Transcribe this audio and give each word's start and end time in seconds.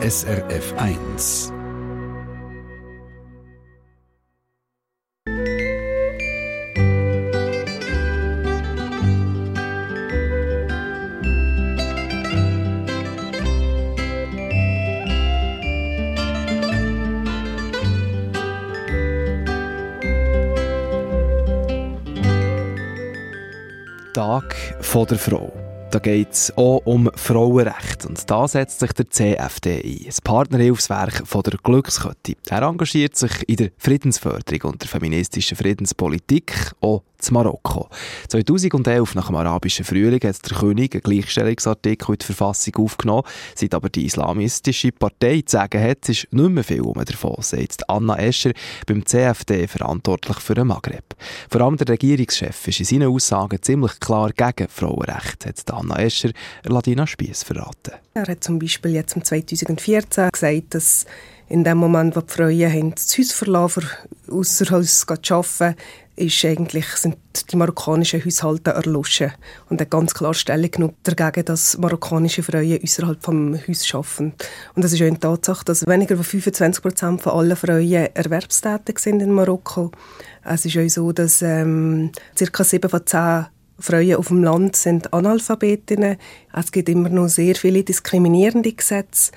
SRF 0.00 0.74
1. 0.78 1.52
Tag 24.14 24.54
der 25.10 25.18
Frau. 25.18 25.67
Da 25.90 26.00
geht 26.00 26.32
es 26.32 26.52
auch 26.58 26.82
um 26.84 27.10
Frauenrecht 27.14 28.04
und 28.04 28.30
da 28.30 28.46
setzt 28.46 28.80
sich 28.80 28.92
der 28.92 29.08
CFD 29.08 29.82
ein, 29.82 30.04
das 30.04 30.20
Partnerhilfswerk 30.20 31.26
von 31.26 31.42
der 31.42 31.54
Glückskette. 31.62 32.34
Er 32.50 32.60
engagiert 32.60 33.16
sich 33.16 33.48
in 33.48 33.56
der 33.56 33.70
Friedensförderung 33.78 34.72
und 34.72 34.82
der 34.82 34.88
feministischen 34.88 35.56
Friedenspolitik, 35.56 36.72
auch 36.82 37.04
zu 37.18 37.34
Marokko. 37.34 37.88
2011, 38.28 39.14
nach 39.14 39.26
dem 39.26 39.36
arabischen 39.36 39.84
Frühling, 39.84 40.20
hat 40.22 40.50
der 40.50 40.58
König 40.58 40.94
einen 40.94 41.02
Gleichstellungsartikel 41.02 42.14
in 42.14 42.18
die 42.18 42.26
Verfassung 42.26 42.76
aufgenommen. 42.76 43.24
Seit 43.54 43.74
aber 43.74 43.88
die 43.88 44.06
islamistische 44.06 44.92
Partei 44.92 45.42
zu 45.44 45.56
sagen 45.56 45.82
hat, 45.82 46.08
ist 46.08 46.28
nicht 46.30 46.50
mehr 46.50 46.64
viel 46.64 46.82
um 46.82 47.02
davon, 47.04 47.36
sagt 47.40 47.88
Anna 47.88 48.18
Escher 48.18 48.52
beim 48.86 49.04
CFD 49.04 49.66
verantwortlich 49.66 50.38
für 50.38 50.54
den 50.54 50.68
Maghreb. 50.68 51.14
Vor 51.50 51.60
allem 51.60 51.76
der 51.76 51.88
Regierungschef 51.88 52.68
ist 52.68 52.80
in 52.80 52.86
seinen 52.86 53.08
Aussagen 53.08 53.60
ziemlich 53.60 53.98
klar 54.00 54.30
gegen 54.32 54.68
Frauenrecht, 54.68 55.46
hat 55.46 55.70
Anna 55.72 55.98
Escher 55.98 56.30
Ladina 56.64 57.06
Spiess 57.06 57.42
verraten. 57.42 57.94
Er 58.14 58.26
hat 58.26 58.44
zum 58.44 58.58
Beispiel 58.58 58.92
jetzt 58.92 59.16
im 59.16 59.24
2014 59.24 60.30
gesagt, 60.30 60.74
dass 60.74 61.06
in 61.48 61.64
dem 61.64 61.78
Moment, 61.78 62.14
wo 62.14 62.20
die 62.20 62.32
Frauen 62.32 62.94
das 62.94 63.16
Haus 63.16 63.32
verlassen, 63.32 63.86
außer 64.30 64.70
Haus 64.70 65.06
zu 65.06 65.34
arbeiten, 65.34 65.76
ist 66.18 66.44
eigentlich, 66.44 66.86
sind 66.96 67.16
die 67.50 67.56
marokkanischen 67.56 68.24
Haushalte 68.24 68.70
erloschen. 68.70 69.32
Und 69.68 69.80
hat 69.80 69.90
ganz 69.90 70.14
klar 70.14 70.34
Stellung 70.34 70.70
genommen 70.70 70.94
dagegen, 71.02 71.44
dass 71.44 71.78
marokkanische 71.78 72.42
Frauen 72.42 72.80
außerhalb 72.82 73.22
vom 73.22 73.56
Haus 73.56 73.94
arbeiten. 73.94 74.34
Und 74.74 74.84
das 74.84 74.92
ist 74.92 75.02
auch 75.02 75.06
eine 75.06 75.18
Tatsache, 75.18 75.64
dass 75.64 75.86
weniger 75.86 76.18
als 76.18 76.28
25 76.28 76.82
Prozent 76.82 77.22
von 77.22 77.32
allen 77.32 77.56
Frauen 77.56 77.90
erwerbstätig 77.90 78.98
sind 78.98 79.20
in 79.20 79.32
Marokko. 79.32 79.92
Es 80.44 80.64
ist 80.64 80.76
auch 80.76 80.88
so, 80.88 81.12
dass 81.12 81.42
ähm, 81.42 82.10
ca. 82.36 82.64
7 82.64 82.88
von 82.90 83.06
10 83.06 83.46
Frauen 83.78 84.14
auf 84.16 84.28
dem 84.28 84.42
Land 84.42 84.76
sind 84.76 85.12
Analphabetinnen. 85.12 86.16
Es 86.52 86.72
gibt 86.72 86.88
immer 86.88 87.08
noch 87.08 87.28
sehr 87.28 87.54
viele 87.54 87.84
diskriminierende 87.84 88.72
Gesetze. 88.72 89.32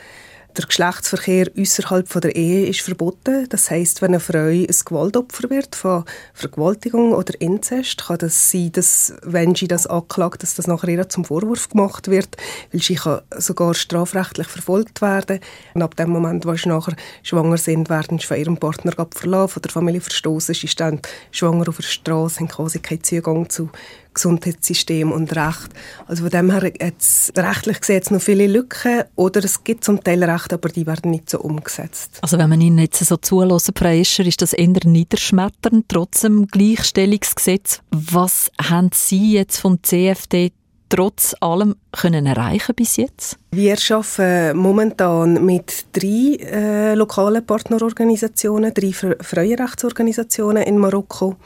Der 0.57 0.65
Geschlechtsverkehr 0.65 1.47
außerhalb 1.57 2.21
der 2.21 2.35
Ehe 2.35 2.67
ist 2.67 2.81
verboten. 2.81 3.47
Das 3.47 3.71
heißt, 3.71 4.01
wenn 4.01 4.09
eine 4.09 4.19
Frau 4.19 4.49
ein 4.49 4.67
Gewaltopfer 4.67 5.49
wird 5.49 5.77
von 5.77 6.03
Vergewaltigung 6.33 7.13
oder 7.13 7.39
Inzest, 7.39 8.05
kann 8.05 8.17
das 8.17 8.51
sein, 8.51 8.69
dass, 8.73 9.13
wenn 9.23 9.55
sie 9.55 9.69
das 9.69 9.87
anklagt, 9.87 10.43
dass 10.43 10.55
das 10.55 10.67
nachher 10.67 10.89
ihr 10.89 11.07
zum 11.07 11.23
Vorwurf 11.23 11.69
gemacht 11.69 12.09
wird, 12.09 12.35
weil 12.73 12.81
sie 12.81 12.95
kann 12.95 13.21
sogar 13.37 13.73
strafrechtlich 13.73 14.47
verfolgt 14.47 15.01
werden. 15.01 15.39
Und 15.73 15.83
ab 15.83 15.95
dem 15.95 16.09
Moment, 16.09 16.45
wo 16.45 16.53
sie 16.53 16.67
nachher 16.67 16.97
schwanger 17.23 17.57
sind, 17.57 17.89
werden 17.89 18.19
sie 18.19 18.27
von 18.27 18.37
ihrem 18.37 18.57
Partner 18.57 18.91
verlassen, 18.91 19.53
von 19.53 19.61
der 19.61 19.71
Familie 19.71 20.01
verstoßen. 20.01 20.53
Sie 20.53 20.67
stehen 20.67 21.01
schwanger 21.31 21.69
auf 21.69 21.77
der 21.77 21.83
Straße, 21.83 22.41
haben 22.41 22.49
quasi 22.49 22.79
keinen 22.79 23.03
Zugang 23.03 23.49
zu 23.49 23.69
Gesundheitssystem 24.13 25.11
und 25.11 25.35
Recht. 25.35 25.69
Also 26.07 26.23
von 26.23 26.31
dem 26.31 26.51
her 26.51 26.71
jetzt 26.79 27.37
rechtlich 27.37 27.79
gesehen 27.79 28.03
noch 28.09 28.21
viele 28.21 28.47
Lücken 28.47 29.03
oder 29.15 29.43
es 29.43 29.63
gibt 29.63 29.83
zum 29.83 30.03
Teil 30.03 30.23
Rechte, 30.23 30.55
aber 30.55 30.69
die 30.69 30.85
werden 30.85 31.11
nicht 31.11 31.29
so 31.29 31.39
umgesetzt. 31.39 32.19
Also 32.21 32.37
wenn 32.37 32.49
man 32.49 32.61
Ihnen 32.61 32.79
jetzt 32.79 33.03
so 33.03 33.17
zulässt, 33.17 33.71
Frau 33.75 33.87
Escher, 33.87 34.25
ist 34.25 34.41
das 34.41 34.53
eher 34.53 34.79
niederschmetternd, 34.85 35.85
trotz 35.87 36.21
dem 36.21 36.47
Gleichstellungsgesetz. 36.47 37.81
Was 37.91 38.51
haben 38.61 38.89
Sie 38.93 39.33
jetzt 39.33 39.59
vom 39.59 39.81
CFD 39.83 40.51
trotz 40.91 41.33
allem 41.39 41.75
können 41.91 42.25
erreichen 42.25 42.75
bis 42.75 42.97
jetzt? 42.97 43.39
Wir 43.51 43.77
arbeiten 43.89 44.57
momentan 44.57 45.45
mit 45.45 45.85
drei 45.93 46.37
äh, 46.39 46.93
lokalen 46.95 47.45
Partnerorganisationen, 47.45 48.73
drei 48.73 48.91
Frauenrechtsorganisationen 48.91 50.63
in 50.63 50.77
Marokko. 50.77 51.37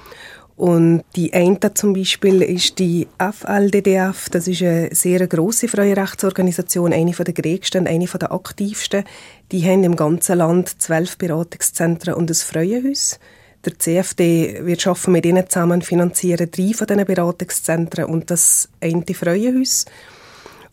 Und 0.58 1.04
die 1.18 1.34
eine 1.34 1.74
zum 1.74 1.94
Beispiel 1.94 2.42
ist 2.42 2.80
die 2.80 3.08
FLDDF. 3.20 4.30
Das 4.30 4.48
ist 4.48 4.62
eine 4.62 4.90
sehr 4.94 5.28
grosse 5.28 5.68
Frauenrechtsorganisation, 5.68 6.94
eine 6.94 7.12
der 7.12 7.34
größten 7.34 7.82
und 7.82 7.88
eine 7.88 8.06
der 8.06 8.32
aktivsten. 8.32 9.04
Die 9.52 9.66
haben 9.66 9.84
im 9.84 9.98
ganzen 9.98 10.38
Land 10.38 10.82
zwölf 10.82 11.18
Beratungszentren 11.18 12.14
und 12.14 12.32
ein 12.32 12.36
Frauenhaus. 12.36 13.20
Der 13.66 13.78
CFD 13.78 14.66
wird 14.66 14.82
schaffen 14.82 15.12
mit 15.12 15.26
ihnen 15.26 15.50
zusammen 15.50 15.82
finanzieren 15.82 16.50
drei 16.50 16.72
von 16.74 16.88
diesen 16.88 17.06
Beratungszentren 17.06 18.06
und 18.06 18.32
das 18.32 18.70
eine 18.80 19.04
Frauenhaus. 19.14 19.86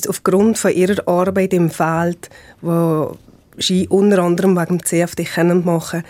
Aufgrund 0.06 0.58
von 0.58 0.72
ihrer 0.72 1.08
Arbeit 1.08 1.54
im 1.54 1.70
Feld, 1.70 2.30
wo 2.60 3.16
sie 3.56 3.88
unter 3.88 4.20
anderem 4.20 4.56
wegen 4.56 4.78
dem 4.78 4.84
CFD 4.84 5.26
machen 5.64 6.04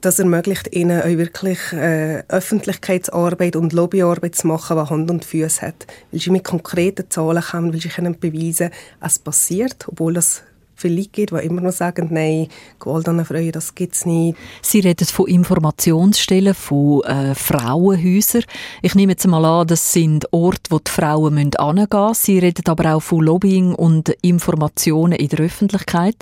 das 0.00 0.18
ermöglicht 0.18 0.74
ihnen 0.74 1.00
auch 1.00 1.06
wirklich 1.06 1.58
äh, 1.72 2.24
Öffentlichkeitsarbeit 2.28 3.56
und 3.56 3.72
Lobbyarbeit 3.72 4.34
zu 4.34 4.46
machen, 4.46 4.76
die 4.76 4.90
Hand 4.90 5.10
und 5.10 5.24
Füße 5.24 5.62
hat. 5.62 5.86
Weil 6.10 6.20
sie 6.20 6.30
mit 6.30 6.44
konkreten 6.44 7.10
Zahlen 7.10 7.42
kommen, 7.42 7.72
weil 7.72 7.80
sie 7.80 7.88
können 7.88 8.18
beweisen, 8.18 8.70
es 9.00 9.18
passiert, 9.18 9.86
obwohl 9.88 10.16
es 10.16 10.42
viele 10.82 11.02
gibt, 11.02 11.30
die 11.30 11.46
immer 11.46 11.60
noch 11.60 11.72
sagen, 11.72 12.08
nein, 12.10 12.48
Gewalt 12.80 13.08
an 13.08 13.24
Frauen, 13.24 13.52
das 13.52 13.74
gibt 13.74 13.94
es 13.94 14.04
nicht. 14.04 14.36
Sie 14.62 14.80
reden 14.80 15.06
von 15.06 15.28
Informationsstellen, 15.28 16.54
von 16.54 17.02
äh, 17.04 17.34
Frauenhäusern. 17.34 18.42
Ich 18.82 18.94
nehme 18.94 19.12
jetzt 19.12 19.26
mal 19.26 19.44
an, 19.44 19.66
das 19.66 19.92
sind 19.92 20.26
Orte, 20.32 20.70
wo 20.70 20.78
die 20.78 20.90
Frauen 20.90 21.36
hingehen 21.36 21.74
müssen. 21.74 22.14
Sie 22.14 22.38
reden 22.38 22.64
aber 22.66 22.96
auch 22.96 23.00
von 23.00 23.24
Lobbying 23.24 23.74
und 23.74 24.08
Informationen 24.22 25.12
in 25.12 25.28
der 25.28 25.40
Öffentlichkeit. 25.40 26.16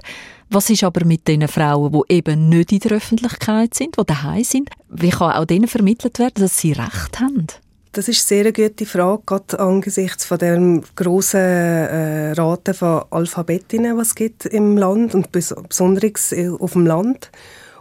Was 0.53 0.69
ist 0.69 0.83
aber 0.83 1.05
mit 1.05 1.29
den 1.29 1.47
Frauen, 1.47 1.93
die 1.93 2.15
eben 2.15 2.49
nicht 2.49 2.73
in 2.73 2.81
der 2.81 2.97
Öffentlichkeit 2.97 3.73
sind, 3.73 3.97
die 3.97 4.05
daheim 4.05 4.43
sind? 4.43 4.69
Wie 4.89 5.11
kann 5.11 5.33
auch 5.33 5.45
denen 5.45 5.69
vermittelt 5.69 6.19
werden, 6.19 6.41
dass 6.43 6.59
sie 6.59 6.73
Recht 6.73 7.21
haben? 7.21 7.47
Das 7.93 8.09
ist 8.09 8.31
eine 8.31 8.43
sehr 8.43 8.53
gute 8.53 8.85
Frage, 8.85 9.23
gerade 9.27 9.61
angesichts 9.61 10.25
von 10.25 10.39
der 10.39 10.83
grossen 10.97 11.39
äh, 11.39 12.33
Rate 12.33 12.75
von 12.75 13.05
Alphabetinnen, 13.11 13.97
was 13.97 14.09
es 14.09 14.15
gibt 14.17 14.47
im 14.47 14.77
Land 14.77 15.15
und 15.15 15.31
besonders 15.31 16.35
auf 16.59 16.73
dem 16.73 16.87
Land. 16.87 17.31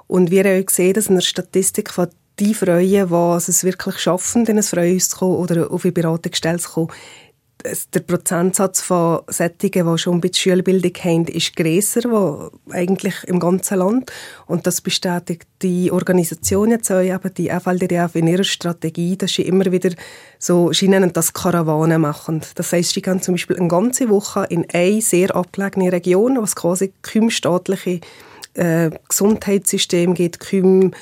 Und 0.05 0.29
wir 0.29 0.43
haben 0.43 0.61
auch 0.61 0.65
gesehen, 0.65 0.93
dass 0.93 1.07
in 1.07 1.15
der 1.15 1.21
Statistik 1.21 1.89
von 1.89 2.07
die 2.39 2.53
Frauen, 2.53 2.87
die 2.87 3.51
es 3.51 3.63
wirklich 3.63 3.97
schaffen, 3.97 4.45
in 4.45 4.57
ein 4.57 4.63
Frauenhaus 4.63 5.09
zu 5.09 5.17
kommen 5.17 5.37
oder 5.37 5.71
auf 5.71 5.85
eine 5.85 5.91
Beratungsstelle 5.91 6.59
zu 6.59 6.69
kommen, 6.69 6.91
der 7.93 7.99
Prozentsatz 7.99 8.81
von 8.81 9.19
Sättigen, 9.27 9.91
die 9.91 9.97
schon 9.97 10.15
ein 10.15 10.21
bisschen 10.21 10.53
Schulbildung 10.53 10.93
haben, 11.03 11.25
ist 11.25 11.55
grösser, 11.57 12.51
eigentlich 12.69 13.15
im 13.25 13.39
ganzen 13.39 13.79
Land. 13.79 14.11
Und 14.45 14.65
das 14.65 14.79
bestätigt 14.79 15.45
die 15.61 15.91
Organisation 15.91 16.71
jetzt 16.71 16.89
auch, 16.89 17.01
eben 17.01 17.33
die 17.33 17.49
FLDDF 17.49 18.15
in 18.15 18.27
ihrer 18.27 18.45
Strategie, 18.45 19.17
dass 19.17 19.33
sie 19.33 19.41
immer 19.41 19.69
wieder 19.71 19.91
so, 20.37 20.71
sie 20.71 20.87
nennen 20.87 21.11
das 21.11 21.33
Karawane 21.33 21.99
machen. 21.99 22.41
Das 22.55 22.71
heisst, 22.71 22.93
sie 22.93 23.01
gehen 23.01 23.21
zum 23.21 23.33
Beispiel 23.33 23.57
eine 23.57 23.67
ganze 23.67 24.07
Woche 24.07 24.45
in 24.49 24.65
eine 24.71 25.01
sehr 25.01 25.35
abgelegene 25.35 25.91
Region, 25.91 26.41
was 26.41 26.55
quasi 26.55 26.93
kaum 27.01 27.29
staatliche 27.29 27.99
äh, 28.53 28.89
Gesundheitssystem 29.09 30.13
gibt, 30.13 30.39
kaum 30.39 30.93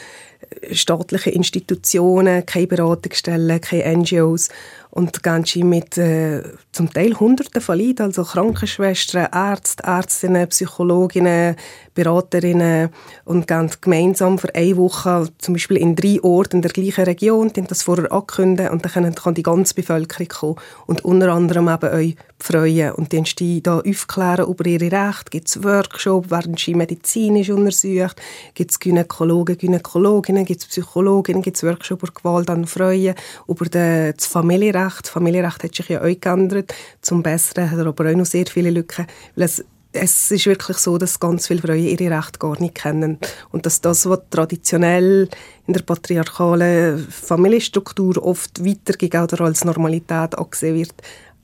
äh, 0.62 0.74
staatliche 0.74 1.30
Institutionen, 1.30 2.48
keine 2.48 2.68
Beratungsstellen, 2.68 3.62
keine 3.62 3.98
NGOs 3.98 4.50
und 4.98 5.22
gehen 5.22 5.46
sie 5.46 5.64
mit 5.64 5.96
äh, 6.00 6.42
zum 6.72 6.92
Teil 6.92 7.14
Hunderten 7.14 7.62
von 7.62 7.78
Leuten, 7.78 8.02
also 8.02 8.24
Krankenschwestern, 8.24 9.28
Ärzte, 9.32 9.84
Ärztinnen, 9.84 10.48
Psychologinnen, 10.48 11.56
Beraterinnen 11.94 12.90
und 13.24 13.48
gehen 13.48 13.72
gemeinsam 13.80 14.40
für 14.40 14.54
eine 14.56 14.76
Woche 14.78 15.30
zum 15.38 15.54
Beispiel 15.54 15.78
in 15.78 15.96
drei 15.96 16.20
Orten 16.24 16.58
in 16.58 16.62
der 16.64 16.72
gleichen 16.72 17.06
Region, 17.06 17.54
die 17.54 17.62
das 17.62 17.84
vorher 17.84 18.12
ankündigen 18.12 18.72
und 18.72 18.86
dann 18.86 19.14
kann 19.14 19.34
die 19.36 19.44
ganze 19.44 19.76
Bevölkerung 19.76 20.28
kommen. 20.28 20.56
Und 20.88 21.06
unter 21.06 21.32
anderem 21.32 21.68
eben 21.68 21.94
euch 21.94 22.16
freuen 22.40 22.92
und 22.94 23.14
dann 23.14 23.24
die 23.24 23.64
da 23.64 23.80
aufklären 23.80 24.48
über 24.48 24.66
ihre 24.66 24.92
Rechte, 24.92 25.32
gibt 25.32 25.48
es 25.48 25.64
Workshops, 25.64 26.30
werden 26.30 26.56
sie 26.58 26.76
medizinisch 26.76 27.50
untersucht, 27.50 28.22
gibt 28.54 28.72
es 28.72 28.80
Gynäkologen, 28.80 29.58
Gynäkologinnen, 29.58 30.46
gibt 30.46 30.62
es 30.62 30.68
Psychologinnen, 30.68 31.42
gibt 31.42 31.58
es 31.58 31.64
Workshops 31.64 32.04
über 32.04 32.12
Gewalt 32.14 32.50
an 32.50 32.68
Frauen, 32.68 33.16
über 33.48 33.66
das 33.66 34.26
Familienrecht, 34.28 34.87
Familienrecht 34.90 35.64
hat 35.64 35.76
sich 35.76 35.90
ja 35.90 36.02
auch 36.02 36.20
geändert, 36.20 36.74
zum 37.02 37.24
Besseren 37.24 37.70
hat 37.72 37.80
er 37.80 37.88
aber 37.88 38.10
auch 38.10 38.16
noch 38.16 38.26
sehr 38.26 38.46
viele 38.48 38.70
Lücken, 38.70 39.06
weil 39.36 39.46
es 39.46 39.64
es 39.94 40.32
ist 40.32 40.46
wirklich 40.46 40.78
so, 40.78 40.98
dass 40.98 41.20
ganz 41.20 41.48
viele 41.48 41.62
Frauen 41.62 41.80
ihre 41.80 42.16
Rechte 42.16 42.40
gar 42.40 42.60
nicht 42.60 42.76
kennen 42.76 43.18
und 43.52 43.66
dass 43.66 43.82
das, 43.82 44.08
was 44.08 44.20
traditionell 44.30 45.30
in 45.66 45.74
der 45.74 45.82
patriarchalen 45.82 47.00
Familienstruktur 47.10 48.24
oft 48.24 48.64
weitergegeben 48.64 49.24
oder 49.24 49.46
als 49.46 49.64
Normalität 49.64 50.38
angesehen 50.38 50.76
wird, 50.76 50.94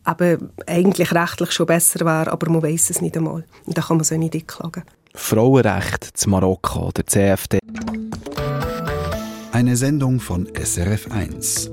aber 0.04 0.38
eigentlich 0.68 1.14
rechtlich 1.14 1.52
schon 1.52 1.66
besser 1.66 2.06
wäre, 2.06 2.32
aber 2.32 2.50
man 2.52 2.64
weiß 2.64 2.90
es 2.90 3.02
nicht 3.02 3.18
einmal. 3.18 3.44
Und 3.66 3.78
da 3.78 3.82
kann 3.82 3.98
man 3.98 4.04
so 4.04 4.16
nicht 4.18 4.48
klagen. 4.48 4.84
Frauenrecht 5.16 6.18
zu 6.18 6.30
Marokko, 6.30 6.92
der 6.92 7.08
CFD. 7.08 7.60
Eine 9.52 9.78
Sendung 9.78 10.20
von 10.20 10.48
SRF1. 10.48 11.73